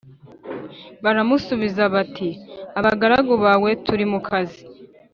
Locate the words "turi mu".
3.85-4.19